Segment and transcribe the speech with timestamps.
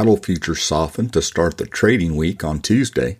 [0.00, 3.18] Cattle futures softened to start the trading week on Tuesday.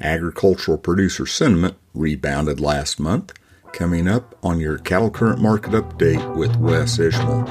[0.00, 3.32] Agricultural producer sentiment rebounded last month.
[3.72, 7.44] Coming up on your cattle current market update with Wes Ishmael.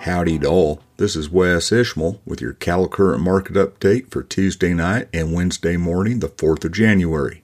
[0.00, 0.80] Howdy to all.
[0.96, 5.76] This is Wes Ishmael with your cattle current market update for Tuesday night and Wednesday
[5.76, 7.41] morning, the 4th of January.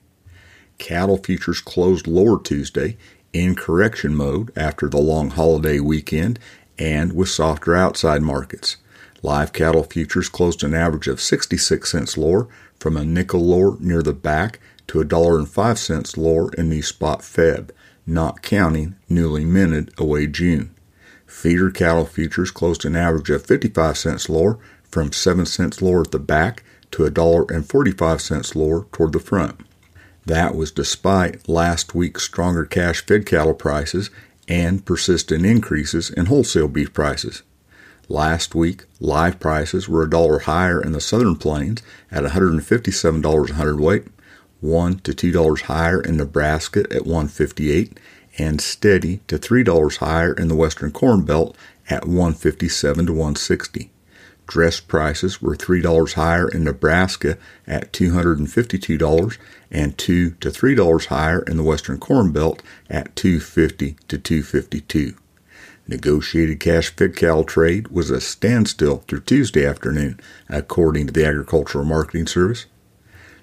[0.79, 2.97] Cattle futures closed lower Tuesday
[3.33, 6.39] in correction mode after the long holiday weekend
[6.79, 8.77] and with softer outside markets.
[9.21, 12.47] Live cattle futures closed an average of 66 cents lower
[12.79, 16.69] from a nickel lower near the back to a dollar and five cents lower in
[16.69, 17.71] the spot Feb,
[18.07, 20.73] not counting newly minted away June.
[21.27, 26.11] Feeder cattle futures closed an average of 55 cents lower from 7 cents lower at
[26.11, 29.59] the back to a dollar and 45 cents lower toward the front.
[30.25, 34.09] That was despite last week's stronger cash fed cattle prices
[34.47, 37.43] and persistent increases in wholesale beef prices.
[38.07, 43.53] Last week, live prices were a dollar higher in the southern plains at $157 a
[43.53, 44.07] hundredweight,
[44.61, 47.99] one to two dollars higher in Nebraska at 158,
[48.37, 51.55] and steady to three dollars higher in the western corn belt
[51.89, 53.91] at 157 to 160.
[54.49, 59.37] Dress prices were $3 higher in Nebraska at $252
[59.69, 65.13] and 2 to $3 higher in the Western Corn Belt at 250 to 252.
[65.87, 70.19] Negotiated cash fed cattle trade was a standstill through Tuesday afternoon,
[70.49, 72.65] according to the Agricultural Marketing Service.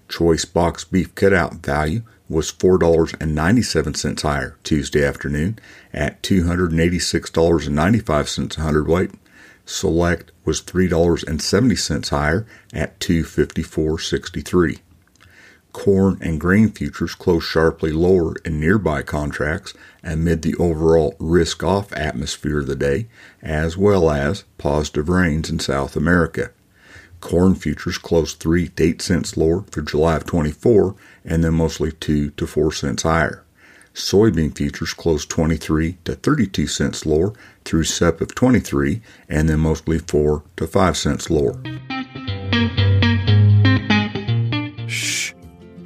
[0.08, 5.60] Choice box beef cutout value was $4.97 higher Tuesday afternoon
[5.92, 9.12] at $286.95 a hundredweight
[9.67, 14.78] Select was $3.70 higher at 254.63.
[15.72, 21.93] Corn and grain futures closed sharply lower in nearby contracts amid the overall risk off
[21.93, 23.09] atmosphere of the day,
[23.43, 26.50] as well as positive rains in South America.
[27.21, 30.94] Corn futures closed 3 to 8 cents lower for July of 24
[31.25, 33.43] and then mostly 2 to 4 cents higher.
[33.96, 37.32] Soybean futures closed 23 to 32 cents lower
[37.64, 41.58] through SEP of 23 and then mostly 4 to 5 cents lower.
[44.86, 45.32] Shh.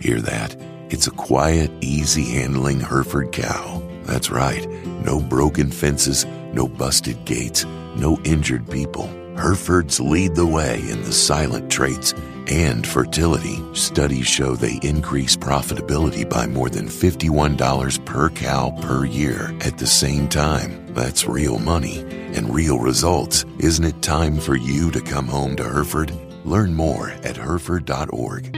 [0.01, 0.57] Hear that?
[0.91, 3.81] It's a quiet, easy handling Hereford cow.
[4.03, 4.69] That's right.
[5.05, 9.09] No broken fences, no busted gates, no injured people.
[9.41, 12.13] Herefords lead the way in the silent traits
[12.49, 19.57] and fertility, studies show they increase profitability by more than $51 per cow per year
[19.63, 20.93] at the same time.
[20.93, 22.01] That's real money
[22.35, 23.47] and real results.
[23.59, 26.13] Isn't it time for you to come home to Hereford?
[26.45, 28.53] Learn more at Hereford.org.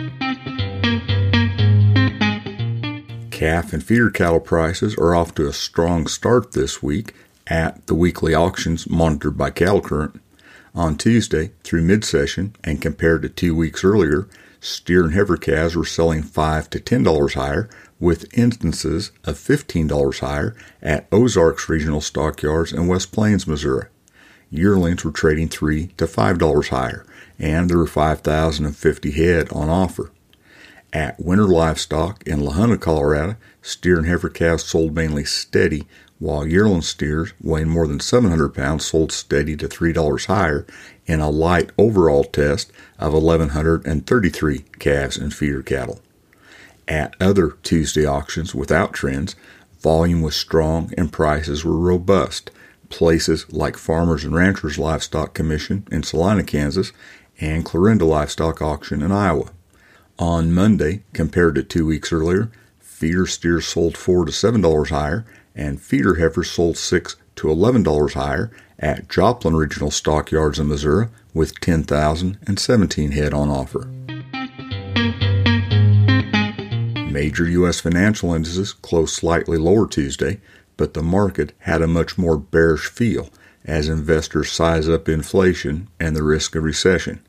[3.30, 7.14] Calf and feeder cattle prices are off to a strong start this week
[7.46, 10.21] at the weekly auctions monitored by Cattle Current.
[10.74, 14.26] On Tuesday, through mid session and compared to two weeks earlier,
[14.58, 17.68] steer and heifer calves were selling 5 to $10 higher,
[18.00, 23.86] with instances of $15 higher at Ozarks Regional Stockyards in West Plains, Missouri.
[24.50, 27.04] Yearlings were trading 3 to $5 higher,
[27.38, 30.10] and there were 5,050 head on offer.
[30.92, 35.86] At Winter Livestock in La Colorado, steer and heifer calves sold mainly steady
[36.22, 40.64] while yearling steers weighing more than 700 pounds sold steady to $3 higher
[41.04, 46.00] in a light overall test of 1,133 calves and feeder cattle.
[46.86, 49.34] At other Tuesday auctions without trends,
[49.80, 52.52] volume was strong and prices were robust.
[52.88, 56.92] Places like Farmers and Ranchers Livestock Commission in Salina, Kansas,
[57.40, 59.50] and Clarinda Livestock Auction in Iowa.
[60.20, 65.24] On Monday, compared to two weeks earlier, feeder steers sold four to seven dollars higher,
[65.54, 71.58] and feeder heifers sold 6 to $11 higher at Joplin Regional Stockyards in Missouri with
[71.60, 73.88] 10,017 head on offer.
[77.10, 77.80] Major U.S.
[77.80, 80.40] financial indices closed slightly lower Tuesday,
[80.76, 83.28] but the market had a much more bearish feel
[83.64, 87.20] as investors size up inflation and the risk of recession.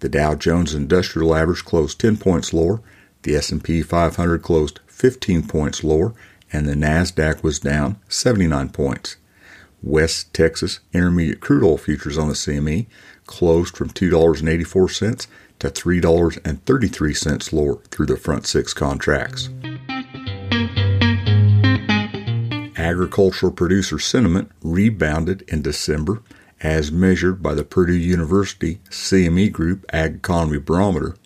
[0.00, 2.80] The Dow Jones Industrial Average closed 10 points lower,
[3.22, 6.12] the S&P 500 closed 15 points lower,
[6.52, 9.16] and the NASDAQ was down 79 points.
[9.82, 12.86] West Texas Intermediate Crude Oil futures on the CME
[13.26, 15.26] closed from $2.84
[15.60, 19.48] to $3.33 lower through the front six contracts.
[22.76, 26.22] Agricultural producer sentiment rebounded in December
[26.60, 31.16] as measured by the Purdue University CME Group Ag Economy Barometer.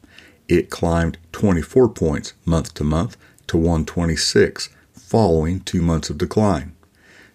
[0.46, 3.18] It climbed 24 points month to month to
[3.48, 4.68] to 126
[5.06, 6.74] following two months of decline.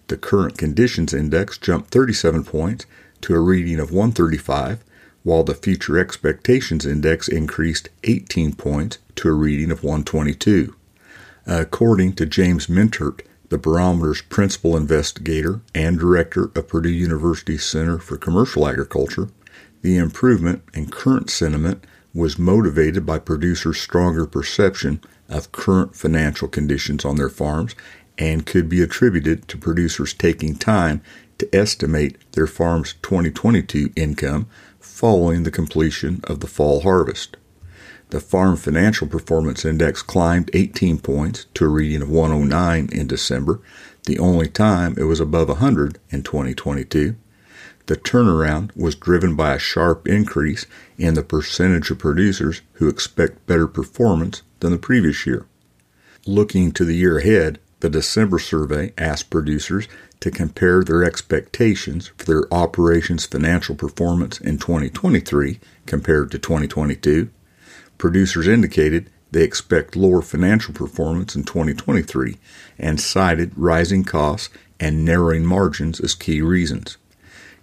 [0.08, 2.84] The current conditions index jumped 37 points
[3.20, 4.82] to a reading of 135,
[5.22, 10.74] while the future expectations index increased 18 points to a reading of 122.
[11.46, 13.20] According to James Mintert,
[13.50, 19.28] the barometer's principal investigator and director of Purdue University's Center for Commercial Agriculture,
[19.82, 21.84] the improvement in current sentiment
[22.14, 27.74] was motivated by producers' stronger perception of current financial conditions on their farms
[28.18, 31.00] and could be attributed to producers taking time
[31.38, 34.46] to estimate their farm's 2022 income
[34.78, 37.36] following the completion of the fall harvest.
[38.10, 43.60] The Farm Financial Performance Index climbed 18 points to a reading of 109 in December,
[44.04, 47.14] the only time it was above 100 in 2022.
[47.86, 50.66] The turnaround was driven by a sharp increase
[50.98, 55.46] in the percentage of producers who expect better performance than the previous year.
[56.26, 59.88] Looking to the year ahead, the December survey asked producers
[60.20, 67.30] to compare their expectations for their operations financial performance in 2023 compared to 2022.
[67.96, 72.36] Producers indicated they expect lower financial performance in 2023
[72.78, 76.98] and cited rising costs and narrowing margins as key reasons.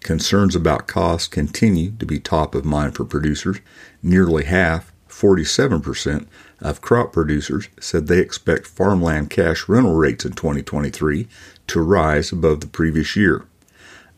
[0.01, 3.59] Concerns about costs continue to be top of mind for producers.
[4.01, 6.27] Nearly half, 47%,
[6.59, 11.27] of crop producers said they expect farmland cash rental rates in 2023
[11.67, 13.45] to rise above the previous year.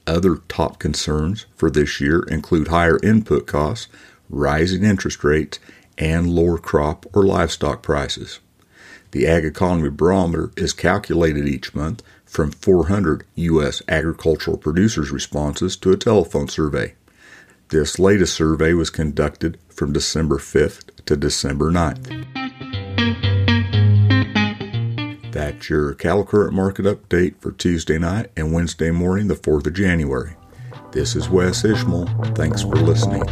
[0.08, 3.88] Other top concerns for this year include higher input costs,
[4.30, 5.60] rising interest rates,
[5.98, 8.40] and lower crop or livestock prices.
[9.12, 13.82] The Ag Economy Barometer is calculated each month from 400 U.S.
[13.88, 16.94] agricultural producers' responses to a telephone survey.
[17.70, 22.29] This latest survey was conducted from December 5th to December 9th.
[25.32, 29.74] That's your Cattle Current Market Update for Tuesday night and Wednesday morning, the 4th of
[29.74, 30.36] January.
[30.92, 32.08] This is Wes Ishmael.
[32.36, 33.24] Thanks for listening.